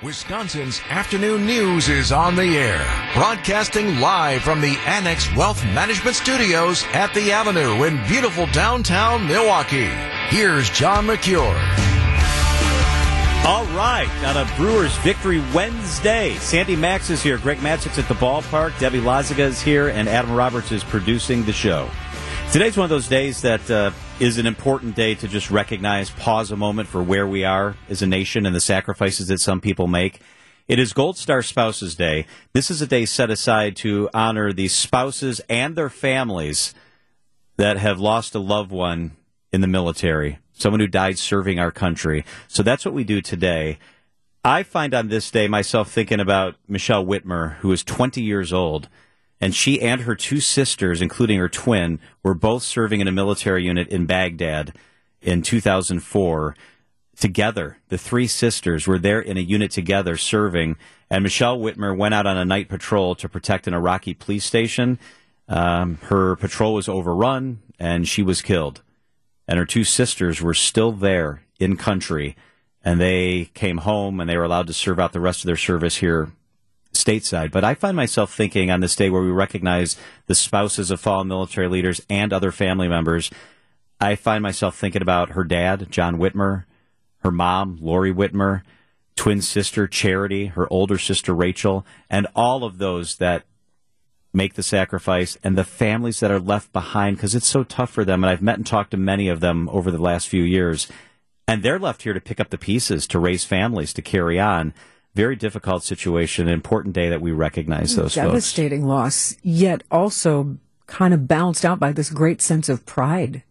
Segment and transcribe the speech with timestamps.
[0.00, 6.84] Wisconsin's afternoon news is on the air, broadcasting live from the Annex Wealth Management Studios
[6.92, 9.90] at the Avenue in beautiful downtown Milwaukee.
[10.28, 11.40] Here's John Mercure.
[13.44, 17.36] All right, on a Brewers Victory Wednesday, Sandy Maxx is here.
[17.36, 18.78] Greg Matzek's at the ballpark.
[18.78, 21.90] Debbie Lazaga is here, and Adam Roberts is producing the show.
[22.50, 23.90] Today's one of those days that uh,
[24.20, 28.00] is an important day to just recognize, pause a moment for where we are as
[28.00, 30.20] a nation and the sacrifices that some people make.
[30.66, 32.24] It is Gold Star Spouses Day.
[32.54, 36.72] This is a day set aside to honor the spouses and their families
[37.58, 39.18] that have lost a loved one
[39.52, 42.24] in the military, someone who died serving our country.
[42.48, 43.78] So that's what we do today.
[44.42, 48.88] I find on this day myself thinking about Michelle Witmer, who is 20 years old
[49.40, 53.64] and she and her two sisters, including her twin, were both serving in a military
[53.64, 54.74] unit in Baghdad
[55.20, 56.56] in 2004.
[57.16, 60.76] Together, the three sisters were there in a unit together serving,
[61.10, 64.98] and Michelle Witmer went out on a night patrol to protect an Iraqi police station.
[65.48, 68.82] Um, her patrol was overrun, and she was killed.
[69.48, 72.36] And her two sisters were still there in country,
[72.84, 75.56] and they came home and they were allowed to serve out the rest of their
[75.56, 76.30] service here
[76.98, 77.50] stateside.
[77.50, 79.96] But I find myself thinking on this day where we recognize
[80.26, 83.30] the spouses of fallen military leaders and other family members,
[84.00, 86.64] I find myself thinking about her dad, John Witmer,
[87.22, 88.62] her mom, Lori Witmer,
[89.16, 93.44] twin sister Charity, her older sister Rachel, and all of those that
[94.32, 98.04] make the sacrifice and the families that are left behind because it's so tough for
[98.04, 98.22] them.
[98.22, 100.86] And I've met and talked to many of them over the last few years.
[101.48, 104.74] And they're left here to pick up the pieces, to raise families, to carry on
[105.14, 108.88] very difficult situation, an important day that we recognize those devastating folks.
[108.88, 113.42] loss, yet also kind of balanced out by this great sense of pride.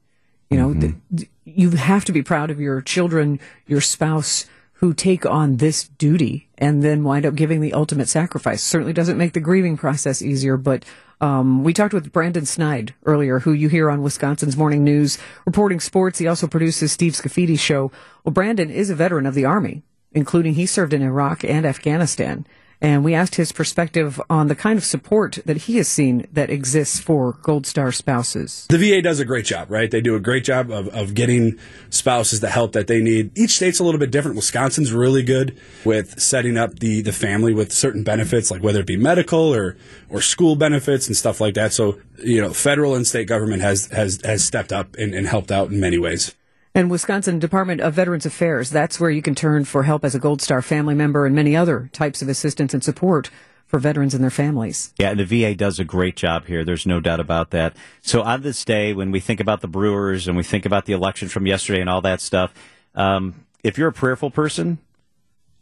[0.50, 1.24] You know, mm-hmm.
[1.44, 4.46] you have to be proud of your children, your spouse
[4.80, 8.64] who take on this duty and then wind up giving the ultimate sacrifice.
[8.64, 10.86] Certainly doesn't make the grieving process easier, but
[11.20, 15.80] um, we talked with Brandon Snide earlier, who you hear on Wisconsin's Morning News reporting
[15.80, 16.20] sports.
[16.20, 17.92] He also produces Steve Scafidi show.
[18.24, 19.82] Well, Brandon is a veteran of the Army
[20.18, 22.46] including he served in Iraq and Afghanistan.
[22.80, 26.50] And we asked his perspective on the kind of support that he has seen that
[26.50, 28.66] exists for Gold Star spouses.
[28.70, 29.90] The VA does a great job, right?
[29.90, 33.36] They do a great job of, of getting spouses the help that they need.
[33.38, 34.38] Each state's a little bit different.
[34.38, 38.88] Wisconsin's really good with setting up the, the family with certain benefits, like whether it
[38.88, 39.76] be medical or,
[40.10, 41.74] or school benefits and stuff like that.
[41.74, 45.52] So, you know, federal and state government has, has, has stepped up and, and helped
[45.52, 46.36] out in many ways.
[46.76, 50.20] And Wisconsin Department of Veterans Affairs, that's where you can turn for help as a
[50.20, 53.30] Gold Star family member and many other types of assistance and support
[53.66, 54.94] for veterans and their families.
[54.98, 56.64] Yeah, and the VA does a great job here.
[56.64, 57.76] There's no doubt about that.
[58.02, 60.94] So on this day, when we think about the Brewers and we think about the
[60.94, 62.54] election from yesterday and all that stuff,
[62.96, 64.78] um, if you're a prayerful person,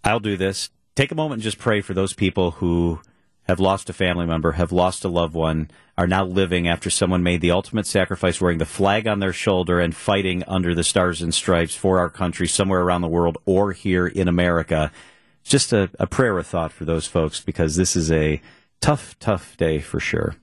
[0.03, 0.69] I'll do this.
[0.95, 3.01] Take a moment and just pray for those people who
[3.45, 7.23] have lost a family member, have lost a loved one, are now living after someone
[7.23, 11.21] made the ultimate sacrifice wearing the flag on their shoulder and fighting under the stars
[11.21, 14.91] and stripes for our country somewhere around the world or here in America.
[15.43, 18.41] Just a, a prayer of thought for those folks because this is a
[18.81, 20.35] tough, tough day for sure.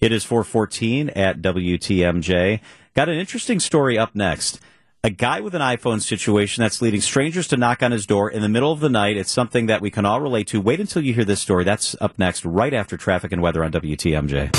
[0.00, 2.60] It is 414 at WTMJ.
[2.94, 4.60] Got an interesting story up next
[5.04, 8.40] a guy with an iPhone situation that's leading strangers to knock on his door in
[8.40, 9.18] the middle of the night.
[9.18, 10.62] It's something that we can all relate to.
[10.62, 11.62] Wait until you hear this story.
[11.62, 14.50] That's up next, right after traffic and weather on WTMJ.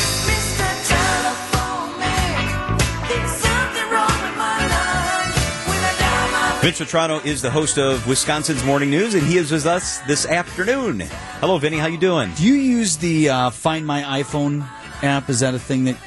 [6.61, 10.27] Vince Vitrano is the host of Wisconsin's Morning News, and he is with us this
[10.27, 10.99] afternoon.
[11.39, 11.77] Hello, Vinny.
[11.77, 12.31] How you doing?
[12.35, 14.67] Do you use the uh, Find My iPhone
[15.01, 15.27] app?
[15.29, 15.97] Is that a thing that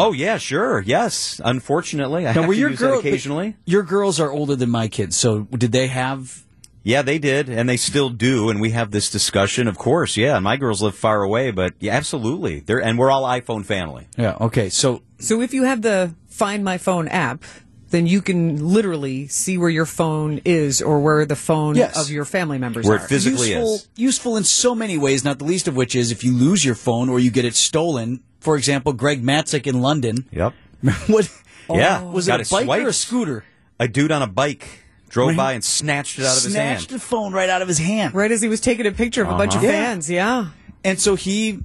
[0.00, 0.80] Oh yeah, sure.
[0.80, 1.40] Yes.
[1.44, 3.56] Unfortunately, I now, have to your use girl, occasionally.
[3.66, 6.44] Your girls are older than my kids, so did they have?
[6.82, 8.48] Yeah, they did, and they still do.
[8.48, 10.16] And we have this discussion, of course.
[10.16, 12.60] Yeah, my girls live far away, but yeah, absolutely.
[12.60, 14.08] They're and we're all iPhone family.
[14.16, 14.36] Yeah.
[14.40, 14.70] Okay.
[14.70, 17.44] So so if you have the Find My Phone app,
[17.90, 22.00] then you can literally see where your phone is or where the phone yes.
[22.00, 23.04] of your family members where are.
[23.04, 23.88] it physically useful, is.
[23.96, 26.76] Useful in so many ways, not the least of which is if you lose your
[26.76, 28.22] phone or you get it stolen.
[28.40, 30.26] For example, Greg Matzek in London.
[30.30, 30.54] Yep.
[31.08, 31.30] what?
[31.68, 32.02] Yeah.
[32.02, 32.84] Was it a bike swiped.
[32.84, 33.44] or a scooter?
[33.78, 34.66] A dude on a bike
[35.08, 36.80] drove by and snatched it out of his hand.
[36.80, 38.14] Snatched the phone right out of his hand.
[38.14, 39.36] Right as he was taking a picture of uh-huh.
[39.36, 39.70] a bunch of uh-huh.
[39.70, 40.10] fans.
[40.10, 40.50] Yeah.
[40.84, 41.60] And so he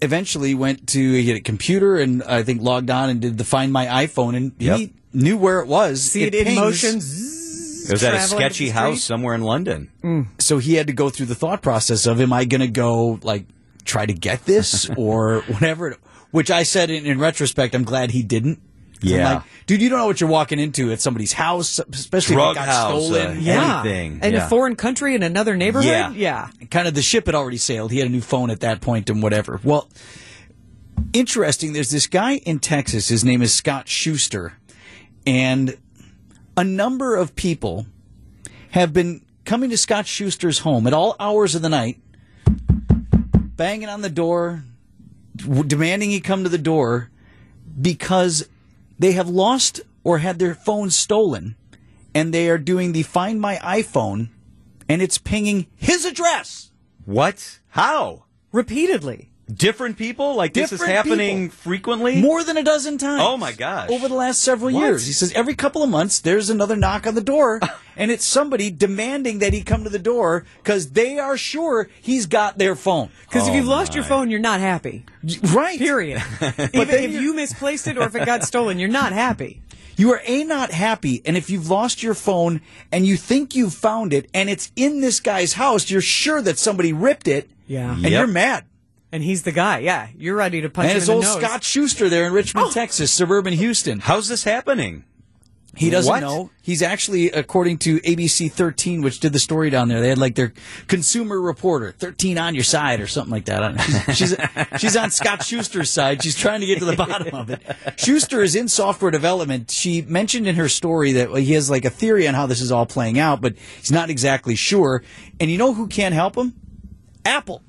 [0.00, 3.44] eventually went to he had a computer and I think logged on and did the
[3.44, 4.78] Find My iPhone and yep.
[4.78, 6.02] he knew where it was.
[6.02, 6.96] See it, it in motion.
[6.96, 9.90] It was at a sketchy house somewhere in London.
[10.02, 10.26] Mm.
[10.38, 13.18] So he had to go through the thought process of, am I going to go
[13.22, 13.44] like
[13.84, 15.96] try to get this or whatever?
[16.30, 18.60] Which I said in, in retrospect, I'm glad he didn't
[19.02, 19.34] 'Cause I'm Yeah.
[19.34, 22.62] like, dude, you don't know what you're walking into at somebody's house, especially Drug if
[22.62, 23.36] it got house, stolen.
[23.38, 23.80] uh, Yeah.
[23.80, 24.46] Anything, In yeah.
[24.46, 26.14] a foreign country in another neighborhood?
[26.14, 26.48] Yeah.
[26.70, 27.90] kind of the ship had already sailed.
[27.90, 29.58] He had a new phone at that point and whatever.
[29.64, 29.88] Well,
[31.12, 31.72] interesting.
[31.72, 33.08] There's this guy in Texas.
[33.08, 34.54] His name is Scott Schuster,
[35.26, 35.76] and
[36.56, 37.86] a number of people
[38.70, 42.00] have been coming to Scott Schuster's home at all hours of the night,
[43.56, 44.64] banging on the door,
[45.66, 47.10] demanding he come to the door
[47.80, 48.48] because
[48.98, 51.56] they have lost or had their phone stolen,
[52.14, 54.28] and they are doing the Find My iPhone,
[54.88, 56.70] and it's pinging his address.
[57.04, 57.60] What?
[57.70, 58.24] How?
[58.52, 59.31] Repeatedly.
[59.54, 60.34] Different people?
[60.34, 61.56] Like this is happening people.
[61.56, 62.20] frequently?
[62.20, 63.22] More than a dozen times.
[63.24, 63.90] Oh, my gosh.
[63.90, 64.80] Over the last several What?
[64.80, 65.06] years.
[65.06, 67.60] He says every couple of months there's another knock on the door
[67.96, 72.26] and it's somebody demanding that he come to the door because they are sure he's
[72.26, 73.10] got their phone.
[73.28, 75.04] Because if Oh, you've lost your phone, you're not happy.
[75.42, 75.78] Right.
[75.78, 76.22] Period.
[76.40, 79.60] Even if you're- you misplaced it or if it got stolen, you're not happy.
[79.94, 83.74] You are A, not happy, and if you've lost your phone and you think you've
[83.74, 87.50] found it and it's in this guy's house, you're sure that somebody ripped it.
[87.66, 87.92] Yeah.
[87.92, 88.10] And Yep.
[88.10, 88.64] you're mad.
[89.12, 89.78] And he's the guy.
[89.80, 90.08] Yeah.
[90.16, 91.36] You're ready to punch And him it's in old nose.
[91.36, 92.72] Scott Schuster there in Richmond, Oh.
[92.72, 94.00] Texas, suburban Houston.
[94.00, 95.04] How's this happening?
[95.74, 96.20] He doesn't What?
[96.20, 96.50] know.
[96.60, 100.34] He's actually, according to ABC 13, which did the story down there, they had like
[100.34, 100.52] their
[100.86, 103.62] consumer reporter, 13 on your side or something like that.
[103.62, 103.82] I don't know.
[104.14, 104.36] She's, she's,
[104.80, 106.22] she's on Scott Schuster's side.
[106.22, 107.62] She's trying to get to the bottom of it.
[107.96, 109.70] Schuster is in software development.
[109.70, 112.70] She mentioned in her story that he has like a theory on how this is
[112.70, 115.02] all playing out, but he's not exactly sure.
[115.40, 116.52] And you know who can't help him?
[117.24, 117.62] Apple.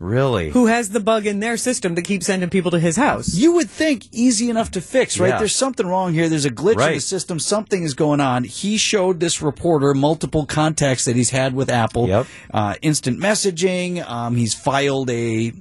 [0.00, 0.48] Really?
[0.48, 3.34] Who has the bug in their system that keeps sending people to his house?
[3.34, 5.28] You would think easy enough to fix, right?
[5.28, 5.38] Yeah.
[5.38, 6.30] There's something wrong here.
[6.30, 7.38] There's a glitch in the system.
[7.38, 8.44] Something is going on.
[8.44, 12.08] He showed this reporter multiple contacts that he's had with Apple.
[12.08, 12.26] Yep.
[12.50, 14.02] Uh, instant messaging.
[14.08, 15.52] Um, he's filed a,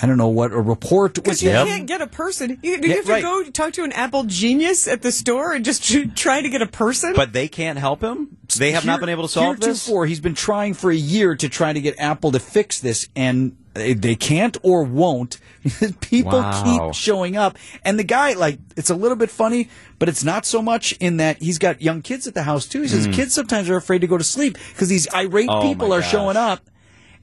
[0.00, 1.66] I don't know what, a report Because you them.
[1.66, 2.58] can't get a person.
[2.62, 3.22] You, do you Yeah, have to right.
[3.22, 5.82] go talk to an Apple genius at the store and just
[6.16, 7.14] try to get a person?
[7.14, 8.36] But they can't help him?
[8.58, 9.66] They have not been able to solve this?
[9.86, 13.08] heretofore, He's been trying for a year to try to get Apple to fix this,
[13.16, 15.38] and they, they can't or won't.
[16.00, 16.62] People Wow.
[16.88, 20.46] keep showing up, and the guy, like, it's a little bit funny, but it's not
[20.46, 22.82] so much in that he's got young kids at the house too.
[22.82, 23.12] He says hmm.
[23.12, 25.48] kids sometimes are afraid to go to sleep because these irate.
[25.50, 26.10] Oh, people are gosh.
[26.10, 26.60] showing up.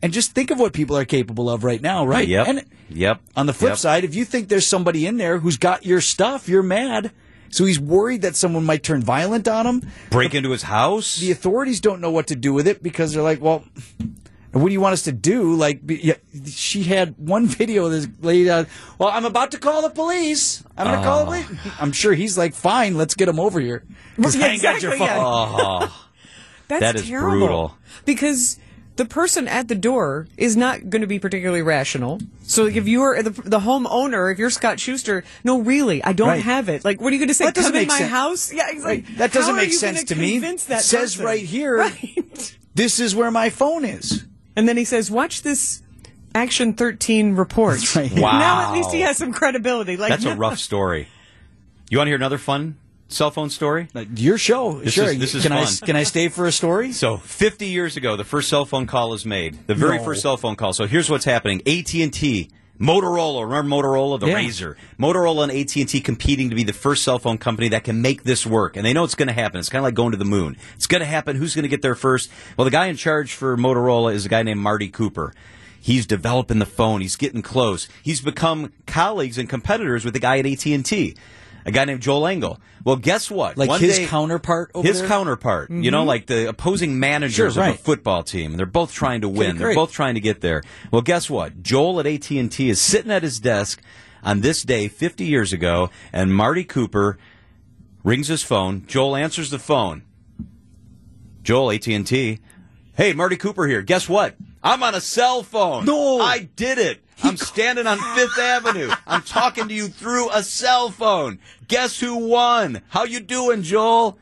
[0.04, 2.28] And just think of what people are capable of right now, right?
[2.28, 2.48] Yep.
[2.48, 3.22] And Yep.
[3.36, 3.78] on the flip Yep.
[3.80, 7.12] side, if you think there's somebody in there who's got your stuff, you're mad.
[7.50, 9.82] So he's worried that someone might turn violent on him.
[10.10, 11.18] Break into his house?
[11.18, 13.64] The authorities don't know what to do with it because they're like, well,
[14.52, 15.54] what do you want us to do?
[15.56, 16.16] Like, be- yeah,
[16.48, 18.66] she had one video of this lady, uh,
[19.00, 20.64] well, I'm about to call the police.
[20.78, 21.46] I'm going to call the police.
[21.80, 23.84] I'm sure he's like, fine, let's get him over here.
[24.22, 25.58] 'Cause Yeah, I ain't got your exactly, phone.
[25.58, 25.88] yeah.
[25.88, 26.00] Oh,
[26.68, 27.38] That's That is terrible.
[27.40, 27.78] brutal.
[28.06, 28.58] Because
[28.96, 32.20] the person at the door is not going to be particularly rational.
[32.44, 36.28] So like, if you're the, the homeowner, if you're Scott Schuster, no, really, I don't
[36.28, 36.42] Right.
[36.44, 36.86] have it.
[36.86, 37.46] Like, what are you going to say?
[37.46, 38.12] That doesn't Come in make my sense.
[38.12, 38.54] house?
[38.54, 39.04] Yeah, it's Right.
[39.18, 40.40] That doesn't make sense gonna me.
[40.40, 41.26] That It says person?
[41.26, 42.58] right here, Right.
[42.76, 44.26] this is where my phone is.
[44.56, 45.82] And then he says, "Watch this."
[46.36, 47.78] Action 13 report.
[47.78, 48.12] That's right.
[48.12, 48.40] Wow.
[48.40, 49.98] Now at least he has some credibility.
[49.98, 51.08] Like that's a rough story.
[51.92, 52.76] You want to hear another fun
[53.14, 53.88] cell phone story?
[53.96, 54.80] Uh, Your show.
[54.82, 55.06] This sure.
[55.12, 55.88] is- this is can I fun.
[55.88, 56.92] can I stay for a story?
[56.92, 59.58] So, 50 years ago, the first cell phone call is made.
[59.68, 60.04] The very No.
[60.04, 60.74] first cell phone call.
[60.74, 61.62] So, here's what's happening.
[61.66, 62.50] AT&T,
[62.80, 64.40] Motorola, remember Motorola, the Yeah.
[64.40, 64.76] Razr.
[65.00, 68.46] Motorola and AT&T competing to be the first cell phone company that can make this
[68.46, 68.76] work.
[68.76, 69.60] And they know it's going to happen.
[69.60, 70.58] It's kind of like going to the moon.
[70.76, 71.36] It's going to happen.
[71.38, 72.30] Who's going to get there first?
[72.58, 75.34] Well, the guy in charge for Motorola is a guy named Marty Cooper.
[75.80, 77.02] He's developing the phone.
[77.02, 77.88] He's getting close.
[78.02, 81.16] He's become colleagues and competitors with the guy at AT&T.
[81.66, 82.60] A guy named Joel Engel.
[82.84, 83.58] Well, guess what?
[83.58, 85.08] Like One his day- counterpart over his there?
[85.08, 85.70] counterpart.
[85.70, 86.08] You know, mm-hmm.
[86.08, 88.52] like the opposing managers Sure, of a football team.
[88.52, 89.58] And they're both trying to win.
[89.58, 90.62] They're both trying to get there.
[90.92, 91.64] Well, guess what?
[91.64, 93.82] Joel at AT and T is sitting at his desk
[94.24, 97.18] on this day 50 years ago, and Marty Cooper
[98.04, 98.86] rings his phone.
[98.88, 100.04] Joel answers the phone.
[101.44, 102.40] Joel AT and T.
[102.96, 103.82] Hey, Marty Cooper here.
[103.82, 104.36] Guess what?
[104.64, 105.86] I'm on a cell phone.
[105.86, 106.22] No.
[106.22, 107.03] I did it.
[107.24, 108.92] I'm standing on Fifth Avenue.
[109.08, 111.40] I'm talking to you through a cell phone.
[111.68, 112.82] Guess who won?
[112.90, 114.18] How you doing, Joel?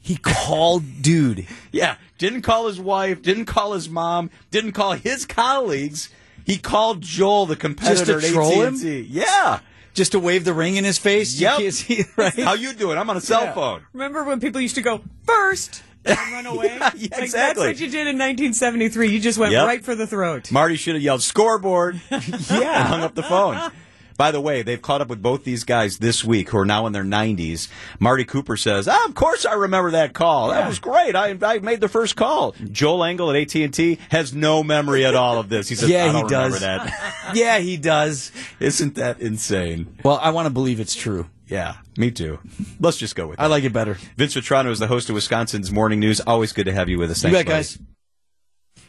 [0.00, 1.46] He called dude.
[1.72, 6.08] Yeah, didn't call his wife, didn't call his mom, didn't call his colleagues.
[6.44, 8.74] He called Joel, the competitor Just to at troll him?
[8.74, 9.00] AT&T.
[9.10, 9.60] Yeah.
[9.92, 11.38] Just to wave the ring in his face.
[11.38, 11.60] Yep.
[11.60, 12.32] You see right?
[12.34, 12.96] How you doing?
[12.98, 13.54] I'm on a cell Yeah.
[13.54, 13.82] phone.
[13.92, 16.66] Remember when people used to go first and run away?
[16.78, 19.08] Yeah, yeah, Like, That's what you did in 1973.
[19.10, 19.66] You just went Yep.
[19.66, 20.50] right for the throat.
[20.52, 22.00] Marty should have yelled scoreboard.
[22.10, 22.18] yeah,
[22.50, 23.70] and hung up the phone.
[24.16, 26.86] By the way, they've caught up with both these guys this week who are now
[26.86, 27.68] in their 90s.
[27.98, 30.50] Marty Cooper says, ah, "Of course I remember that call.
[30.50, 31.16] That was great.
[31.16, 35.38] I, I made the first call." Joel Engel at AT&T has no memory at all
[35.38, 35.70] of this.
[35.70, 36.60] He says, Yeah, "I he don't remember does.
[36.60, 38.30] that." yeah, he does.
[38.58, 39.96] Isn't that insane?
[40.04, 41.26] Well, I want to believe it's true.
[41.50, 42.38] Yeah, me too.
[42.78, 43.94] Let's just go with I like it better.
[44.16, 46.20] Vince Vitrano is the host of Wisconsin's Morning News.
[46.20, 47.24] Always good to have you with us.
[47.24, 47.58] You Thanks, bet, buddy.
[47.58, 47.78] guys.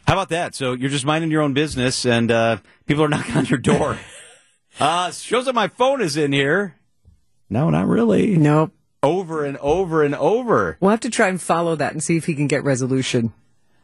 [0.05, 0.53] How about that?
[0.53, 3.97] So you're just minding your own business, and uh, people are knocking on your door.
[4.79, 6.75] uh, shows that my phone is in here.
[7.49, 8.37] No, not really.
[8.37, 8.73] Nope.
[9.01, 10.77] Over and over and over.
[10.79, 13.33] We'll have to try and follow that and see if he can get resolution.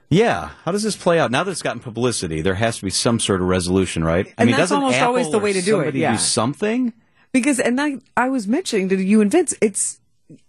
[0.10, 0.51] Yeah.
[0.63, 1.31] How does this play out?
[1.31, 4.31] Now that it's gotten publicity, there has to be some sort of resolution, right?
[4.38, 6.12] And that's doesn't almost always the way to do it, somebody yeah.
[6.12, 6.93] Do something.
[7.31, 10.00] Because, and I, I was mentioning to you and Vince, it's,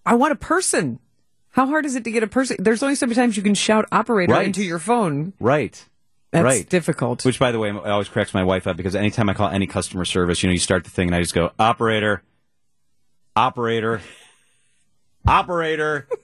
[0.06, 0.98] I want a person.
[1.50, 2.56] How hard is it to get a person?
[2.60, 4.46] There's only so many times you can shout operator Right.
[4.46, 5.32] into your phone.
[5.40, 5.82] Right.
[6.30, 6.68] That's right.
[6.68, 7.24] difficult.
[7.24, 10.04] Which, by the way, always cracks my wife up because anytime I call any customer
[10.04, 12.22] service, you know, you start the thing and I just go, operator,
[13.34, 14.00] operator,
[15.26, 16.06] operator.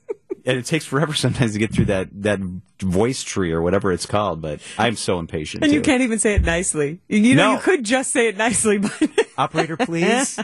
[0.47, 2.41] and it takes forever sometimes to get through that, that
[2.81, 5.65] voice tree or whatever it's called, but I'm so impatient.
[5.65, 7.01] and you can't even say it nicely.
[7.09, 7.53] You know, No.
[7.55, 8.93] you could just say it nicely, but
[9.39, 10.39] Operator, please.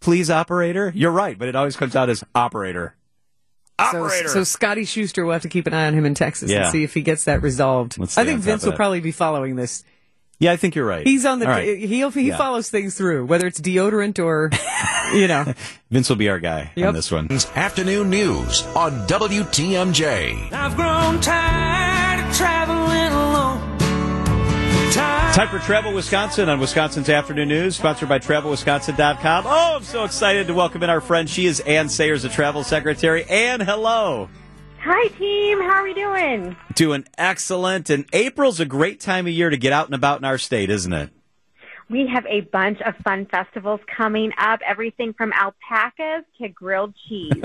[0.00, 0.92] please, operator.
[0.94, 2.94] You're right, but it always comes out as operator.
[3.92, 4.28] so, Operator.
[4.28, 6.62] so Scotty Schuster will have to keep an eye on him in Texas Yeah.
[6.64, 7.96] and see if he gets that resolved.
[8.00, 9.84] I think Vince will probably be following this.
[10.38, 11.06] Yeah, I think you're right.
[11.06, 11.78] He's on the All right.
[11.78, 12.36] he'll he Yeah.
[12.36, 14.50] follows things through, whether it's deodorant or
[15.14, 15.54] you know.
[15.90, 17.28] Vince will be our guy on this one.
[17.54, 20.52] Afternoon news on WTMJ.
[20.52, 23.78] I've grown tired of traveling alone.
[24.92, 29.44] Tired Time for Travel Wisconsin on Wisconsin's Afternoon News, sponsored by TravelWisconsin.com.
[29.46, 31.28] Oh, I'm so excited to welcome in our friend.
[31.28, 33.24] She is Anne Sayers, the travel secretary.
[33.24, 34.28] Anne, hello.
[34.88, 35.60] Hi, team.
[35.60, 36.56] How are we doing?
[36.76, 37.90] Doing excellent.
[37.90, 40.70] And April's a great time of year to get out and about in our state,
[40.70, 41.10] isn't it?
[41.90, 44.60] We have a bunch of fun festivals coming up.
[44.64, 47.32] Everything from alpacas to grilled cheese.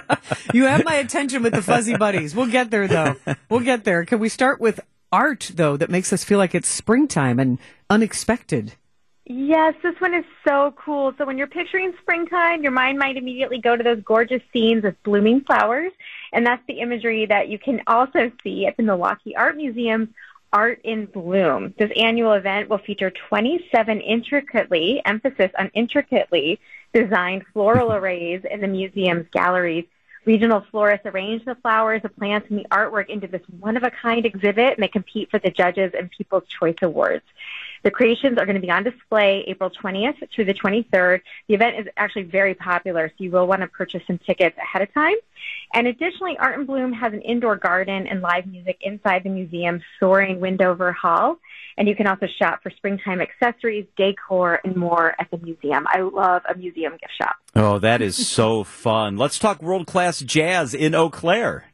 [0.54, 2.34] You have my attention with the fuzzy buddies.
[2.34, 3.16] We'll get there though.
[3.50, 4.06] We'll get there.
[4.06, 4.80] Can we start with
[5.12, 7.58] art though that makes us feel like it's springtime and
[7.90, 8.76] unexpected?
[9.24, 11.12] yes, this one is so cool.
[11.18, 15.00] So when you're picturing springtime, your mind might immediately go to those gorgeous scenes of
[15.02, 15.92] blooming flowers.
[16.32, 20.08] And that's the imagery that you can also see at the Milwaukee Art Museum's
[20.52, 21.74] Art in Bloom.
[21.78, 26.60] This annual event will feature 27 intricately, emphasis on intricately,
[26.92, 29.86] designed floral arrays in the museum's galleries.
[30.24, 34.82] Regional florists arrange the flowers, the plants, and the artwork into this one-of-a-kind exhibit, and
[34.82, 37.24] they compete for the judges and People's Choice Awards.
[37.82, 41.20] The creations are going to be on display April 20th through the 23rd.
[41.48, 44.82] The event is actually very popular, so you will want to purchase some tickets ahead
[44.82, 45.16] of time.
[45.74, 49.80] And additionally, Art in Bloom has an indoor garden and live music inside the museum
[49.98, 51.38] soaring Windhover Hall.
[51.78, 55.86] And you can also shop for springtime accessories, decor, and more at the museum.
[55.88, 57.36] I love a museum gift shop.
[57.54, 59.16] Oh, that is so fun.
[59.16, 61.71] Let's talk world class jazz in Eau Claire.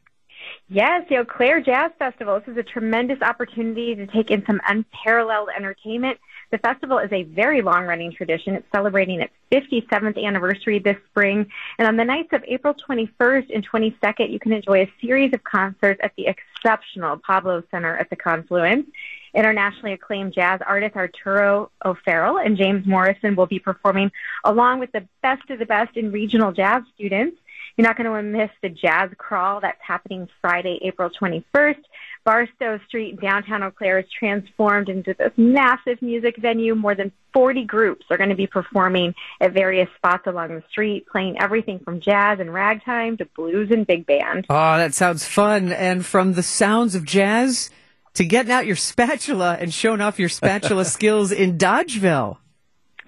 [0.71, 2.39] Yes, the Eau Claire Jazz Festival.
[2.39, 6.19] This is a tremendous opportunity to take in some unparalleled entertainment.
[6.51, 8.53] The festival is a very long running tradition.
[8.53, 11.47] It's celebrating its 57th anniversary this spring.
[11.79, 15.43] And on the nights of April 21st and 22nd, you can enjoy a series of
[15.43, 18.85] concerts at the exceptional Pablo Center at the Confluence.
[19.33, 24.11] Internationally acclaimed jazz artist Arturo O'Farrill and James Morrison will be performing
[24.43, 27.37] along with the best of the best in regional jazz students.
[27.77, 31.77] You're not going to miss the Jazz Crawl that's happening Friday, April 21st.
[32.25, 36.75] Barstow Street, downtown Eau Claire, is transformed into this massive music venue.
[36.75, 41.07] More than 40 groups are going to be performing at various spots along the street,
[41.11, 44.45] playing everything from jazz and ragtime to blues and big band.
[44.49, 45.71] Oh, ah, that sounds fun.
[45.71, 47.69] And from the sounds of jazz
[48.15, 52.37] to getting out your spatula and showing off your spatula skills in Dodgeville.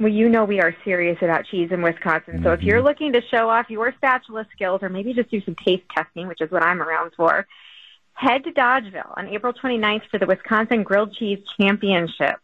[0.01, 2.41] Well, you know we are serious about cheese in Wisconsin.
[2.43, 2.88] So if you're mm-hmm.
[2.88, 6.41] looking to show off your spatula skills or maybe just do some taste testing, which
[6.41, 7.46] is what I'm around for,
[8.13, 12.39] head to Dodgeville on April 29th for the Wisconsin Grilled Cheese Championship.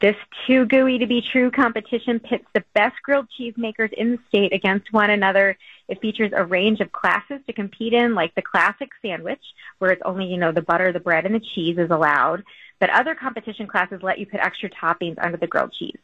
[0.00, 4.18] This too gooey to be true competition pits the best grilled cheese makers in the
[4.28, 5.58] state against one another.
[5.88, 9.44] It features a range of classes to compete in, like the classic sandwich,
[9.78, 12.44] where it's only, you know, the butter, the bread, and the cheese is allowed.
[12.80, 15.98] But other competition classes let you put extra toppings under the grilled cheese.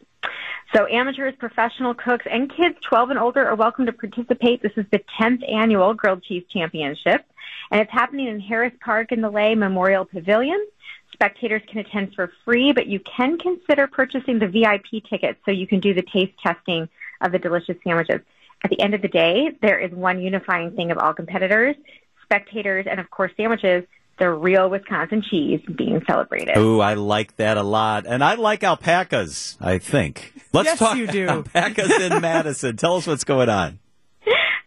[0.75, 4.63] So amateurs, professional cooks, and kids 12 and older are welcome to participate.
[4.63, 7.25] This is the 10th annual Grilled Cheese Championship,
[7.71, 10.65] and it's happening in Harris Park in the Lay Memorial Pavilion.
[11.13, 15.67] Spectators can attend for free, but you can consider purchasing the VIP tickets so you
[15.67, 16.89] can do the taste testing
[17.21, 18.21] of the delicious sandwiches.
[18.63, 21.77] At the end of the day, there is one unifying thing of all competitors,
[22.23, 23.85] spectators, and of course sandwiches,
[24.21, 26.57] the real Wisconsin cheese being celebrated.
[26.57, 28.07] Ooh, I like that a lot.
[28.07, 30.33] And I like alpacas, I think.
[30.53, 31.27] Let's Yes, talk you do.
[31.29, 32.77] alpacas in Madison.
[32.77, 33.81] Tell us what's going on.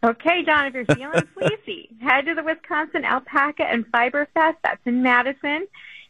[0.04, 4.58] Okay, John, if you're feeling fleecy, head to the Wisconsin Alpaca and Fiber Fest.
[4.62, 5.66] That's in Madison.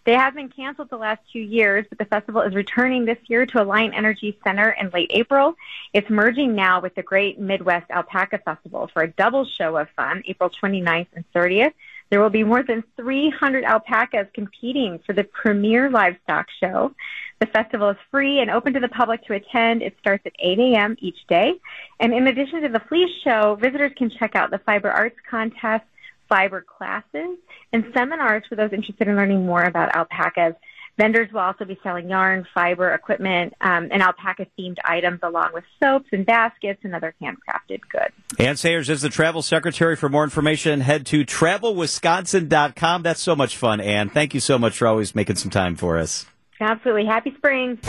[0.05, 3.45] They have been canceled the last two years, but the festival is returning this year
[3.45, 5.53] to Alliant Energy Center in late April.
[5.93, 10.23] It's merging now with the Great Midwest Alpaca Festival for a double show of fun,
[10.25, 11.73] April 29th and 30th.
[12.13, 16.93] There will be more than 300 alpacas competing for the premier livestock show.
[17.39, 19.81] The festival is free and open to the public to attend.
[19.81, 20.95] It starts at 8 a.m.
[20.99, 21.53] each day.
[21.99, 25.85] And in addition to the fleece show, visitors can check out the fiber arts contest,
[26.29, 27.39] fiber classes,
[27.73, 30.53] and seminars for those interested in learning more about alpacas.
[30.97, 35.63] Vendors will also be selling yarn, fiber, equipment, um, and alpaca themed items along with
[35.81, 38.13] soaps and baskets and other handcrafted goods.
[38.37, 39.95] Anne Sayers is the travel secretary.
[39.95, 43.03] For more information, head to travelwisconsin.com.
[43.03, 44.09] That's so much fun, Anne.
[44.09, 46.27] Thank you so much for always making some time for us.
[46.59, 47.05] Absolutely.
[47.05, 47.79] Happy Springs.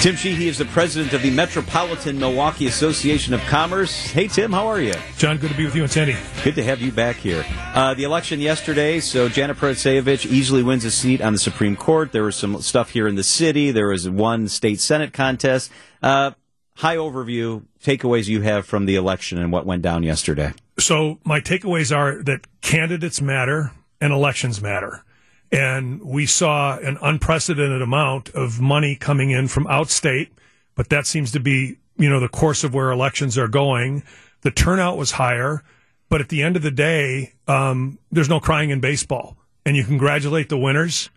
[0.00, 4.06] Tim Sheehy is the president of the Metropolitan Milwaukee Association of Commerce.
[4.06, 4.94] Hey, Tim, how are you?
[5.18, 6.16] John, good to be with you and Sandy.
[6.42, 7.44] Good to have you back here.
[7.74, 12.12] Uh, the election yesterday, so Janet Protasiewicz easily wins a seat on the Supreme Court.
[12.12, 13.72] There was some stuff here in the city.
[13.72, 15.70] There was one state Senate contest.
[16.02, 16.30] Uh,
[16.76, 20.54] high overview, takeaways you have from the election and what went down yesterday.
[20.78, 25.04] So, my takeaways are that candidates matter and elections matter.
[25.52, 30.28] And we saw an unprecedented amount of money coming in from outstate,
[30.76, 34.04] but that seems to be, you know, the course of where elections are going.
[34.42, 35.62] The turnout was higher,
[36.08, 39.36] but at the end of the day, um, there's no crying in baseball.
[39.66, 41.10] And you congratulate the winners,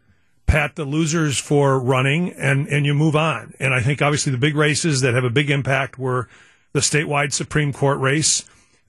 [0.47, 3.53] pat the losers for running, and, and you move on.
[3.59, 6.27] And I think obviously the big races that have a big impact were
[6.73, 8.43] the statewide Supreme Court race,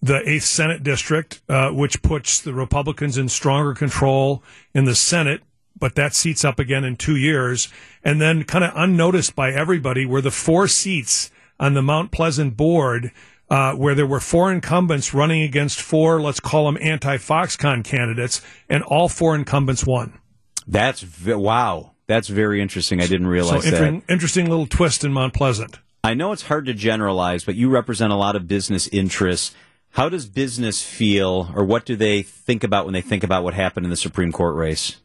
[0.05, 4.43] the 8th Senate District, uh, which puts the Republicans in stronger control
[4.75, 5.41] in the Senate,
[5.79, 7.73] but that seats up again in two years.
[8.05, 12.57] And then, kind of unnoticed by everybody, were the four seats on the Mount Pleasant
[12.57, 13.13] board.
[13.51, 18.83] Uh, where there were four incumbents running against four, let's call them anti-Foxconn candidates, and
[18.83, 20.19] all four incumbents won.
[20.67, 21.93] That's v- wow.
[22.07, 23.03] That's very interesting.
[23.03, 23.77] I didn't realize so, that.
[23.77, 25.79] interesting, interesting little twist in Mount Pleasant.
[26.03, 29.55] I know it's hard to generalize, but you represent a lot of business interests.
[29.95, 33.55] How does business feel, or what do they think about when they think about what
[33.55, 34.97] happened in the Supreme Court race?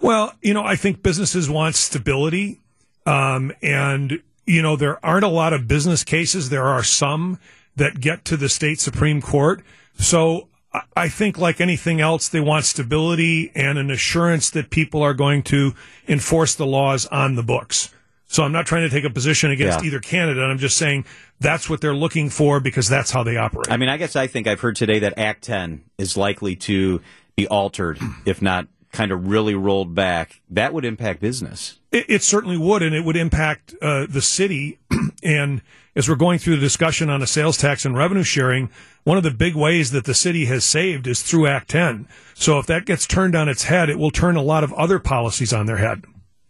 [0.00, 2.58] Well, you know, I think businesses want stability.
[3.06, 6.48] Um, and, you know, there aren't a lot of business cases.
[6.48, 7.38] There are some
[7.76, 9.62] that get to the state Supreme Court.
[9.96, 10.48] So
[10.96, 15.44] I- think, like anything else, they want stability and an assurance that people are going
[15.44, 15.74] to
[16.08, 17.90] enforce the laws on the books.
[18.28, 19.86] So I'm not trying to take a position against Yeah.
[19.86, 20.42] either candidate.
[20.42, 21.04] I'm just saying
[21.40, 23.70] that's what they're looking for because that's how they operate.
[23.70, 27.00] I mean, I guess I think I've heard today that Act 10 is likely to
[27.36, 30.40] be altered, if not kind of really rolled back.
[30.50, 31.78] That would impact business.
[31.92, 34.78] It, it certainly would, and it would impact uh, the city.
[35.22, 35.60] and
[35.94, 38.70] as we're going through the discussion on a sales tax and revenue sharing,
[39.04, 42.08] one of the big ways that the city has saved is through Act 10.
[42.34, 44.98] So if that gets turned on its head, it will turn a lot of other
[44.98, 46.04] policies on their head.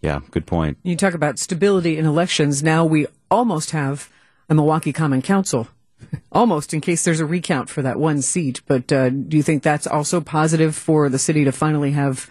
[0.06, 0.78] Yeah, good point.
[0.84, 2.62] You talk about stability in elections.
[2.62, 4.08] Now we almost have
[4.48, 5.66] a Milwaukee Common Council.
[6.30, 8.62] Almost, in case there's a recount for that one seat.
[8.66, 12.30] But uh, do you think that's also positive for the city to finally have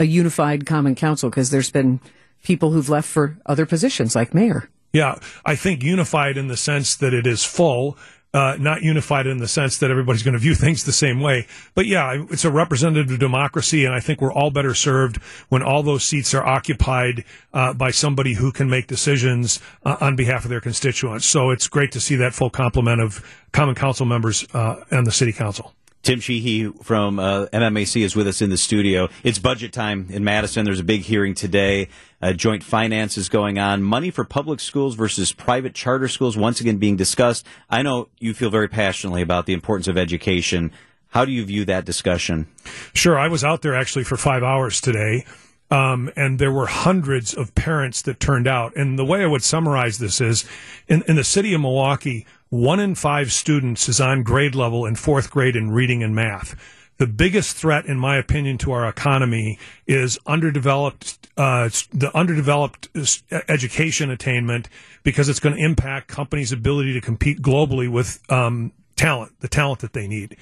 [0.00, 1.30] a unified Common Council?
[1.30, 2.00] Because there's been
[2.42, 4.68] people who've left for other positions, like mayor.
[4.92, 7.96] Yeah, I think unified in the sense that it is full,
[8.34, 11.46] uh, not unified in the sense that everybody's going to view things the same way.
[11.74, 15.16] But yeah, it's a representative democracy, and I think we're all better served
[15.48, 20.16] when all those seats are occupied uh, by somebody who can make decisions uh, on
[20.16, 21.26] behalf of their constituents.
[21.26, 25.12] So it's great to see that full complement of common council members uh, and the
[25.12, 25.74] city council.
[26.02, 29.08] Tim Sheehy from uh, MMAC is with us in the studio.
[29.22, 30.64] It's budget time in Madison.
[30.64, 31.88] There's a big hearing today.
[32.20, 33.84] Uh, joint finance is going on.
[33.84, 37.46] Money for public schools versus private charter schools once again being discussed.
[37.70, 40.72] I know you feel very passionately about the importance of education.
[41.10, 42.48] How do you view that discussion?
[42.94, 45.24] Sure, I was out there actually for five hours today.
[45.70, 48.76] Um, and there were hundreds of parents that turned out.
[48.76, 50.44] And the way I would summarize this is
[50.88, 54.94] in, in the city of Milwaukee, one in five students is on grade level in
[54.94, 56.54] fourth grade in reading and math.
[56.98, 63.40] The biggest threat, in my opinion, to our economy is underdeveloped, uh, the underdeveloped uh,
[63.48, 64.68] education attainment
[65.02, 68.70] because it's going to impact companies' ability to compete globally with um,
[69.02, 70.36] talent, the talent that they need.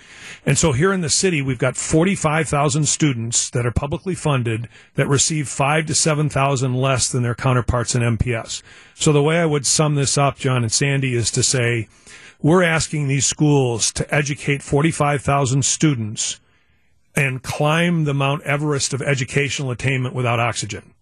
[0.45, 5.09] And so here in the city, we've got 45,000 students that are publicly funded that
[5.09, 8.63] receive five to 7,000 less than their counterparts in MPS.
[8.95, 11.89] So the way I would sum this up, John and Sandy, is to say,
[12.43, 16.39] we're asking these schools to educate 45,000 students
[17.17, 20.93] and climb the Mount Everest of educational attainment without oxygen.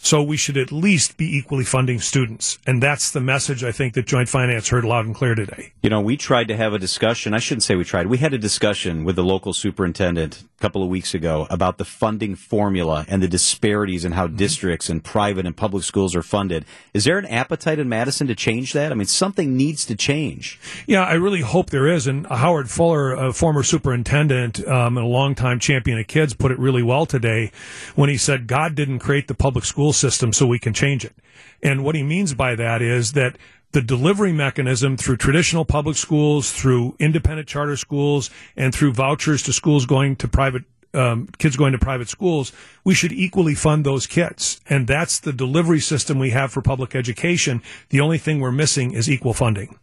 [0.00, 2.58] So we should at least be equally funding students.
[2.66, 5.72] And that's the message I think that Joint Finance heard loud and clear today.
[5.82, 7.34] You know, we tried to have a discussion.
[7.34, 8.06] I shouldn't say we tried.
[8.06, 11.84] We had a discussion with the local superintendent a couple of weeks ago about the
[11.84, 16.64] funding formula and the disparities in how districts and private and public schools are funded.
[16.94, 18.92] Is there an appetite in Madison to change that?
[18.92, 20.60] I mean, something needs to change.
[20.86, 22.06] Yeah, I really hope there is.
[22.06, 26.58] And Howard Fuller, a former superintendent um, and a longtime champion of kids, put it
[26.58, 27.50] really well today
[27.96, 31.14] when he said, God didn't create the public school system so we can change it.
[31.62, 33.36] And what he means by that is that
[33.72, 39.52] the delivery mechanism through traditional public schools, through independent charter schools, and through vouchers to
[39.52, 42.50] schools going to private um, kids going to private schools,
[42.82, 44.58] we should equally fund those kids.
[44.70, 47.62] And that's the delivery system we have for public education.
[47.90, 49.78] The only thing we're missing is equal funding.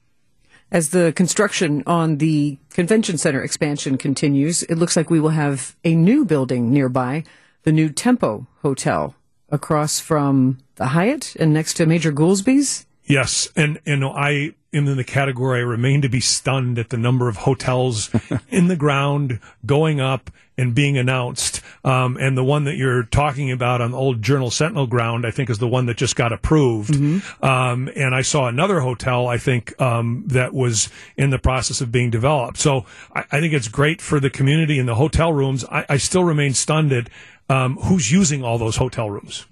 [0.71, 5.75] As the construction on the convention center expansion continues, it looks like we will have
[5.83, 7.23] a new building nearby,
[7.63, 9.15] the new Tempo Hotel,
[9.49, 12.85] across from the Hyatt and next to Major Goolsby's.
[13.05, 15.59] Yes, and and I in the category.
[15.59, 18.09] I remain to be stunned at the number of hotels
[18.49, 21.61] in the ground going up and being announced.
[21.83, 25.31] Um, and the one that you're talking about on the old Journal Sentinel ground, I
[25.31, 26.95] think, is the one that just got approved.
[27.43, 31.91] Um, and I saw another hotel, I think, um, that was in the process of
[31.91, 32.57] being developed.
[32.57, 35.65] So I, I think it's great for the community and the hotel rooms.
[35.65, 37.09] I, I still remain stunned at
[37.49, 39.45] um, who's using all those hotel rooms.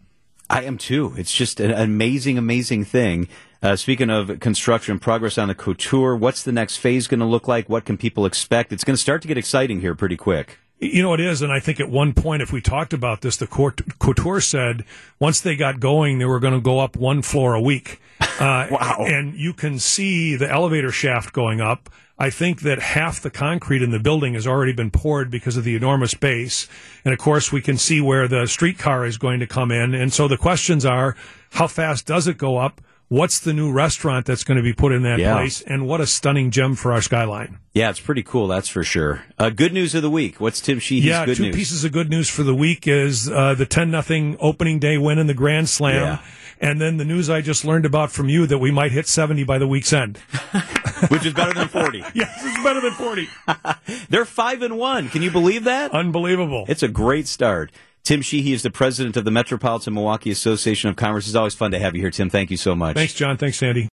[0.50, 1.14] I am too.
[1.18, 3.28] It's just an amazing, amazing thing.
[3.64, 7.48] Uh, speaking of construction progress on the couture, what's the next phase going to look
[7.48, 7.70] like?
[7.70, 8.74] What can people expect?
[8.74, 10.60] It's going to start to get exciting here pretty quick.
[10.80, 11.42] You know, it is.
[11.42, 14.84] And I think at one point, if we talked about this, the court, couture said
[15.18, 18.02] once they got going, they were going to go up one floor a week.
[18.20, 19.06] Uh, Wow.
[19.08, 21.90] And you can see the elevator shaft going up.
[22.20, 25.64] I think that half the concrete in the building has already been poured because of
[25.64, 26.68] the enormous base.
[27.06, 29.94] And of course, we can see where the streetcar is going to come in.
[29.94, 31.16] And so the questions are
[31.52, 32.82] how fast does it go up?
[33.14, 35.36] What's the new restaurant that's going to be put in that Yeah.
[35.36, 35.62] place?
[35.62, 37.60] And what a stunning gem for our skyline.
[37.72, 39.24] Yeah, it's pretty cool, that's for sure.
[39.38, 40.42] Uh, good news of the week.
[40.42, 41.56] What's Tim Sheehy's yeah, good two news?
[41.56, 45.20] pieces of good news for the week is uh, the ten nothing opening day win
[45.20, 46.20] in the Grand Slam, Yeah.
[46.60, 49.44] and then the news I just learned about from you that we might hit seventy
[49.44, 50.18] by the week's end.
[51.10, 52.00] which is better than 40.
[52.16, 53.28] yes, it's better than forty.
[54.10, 55.10] They're 5 and 1.
[55.10, 55.92] Can you believe that?
[55.92, 56.66] Unbelievable.
[56.68, 57.72] It's a great start.
[58.04, 61.26] Tim Sheehy is the president of the Metropolitan Milwaukee Association of Commerce.
[61.26, 62.30] It's always fun to have you here, Tim.
[62.30, 62.96] Thank you so much.
[62.96, 63.38] Thanks, John.
[63.38, 63.82] Thanks, Sandy.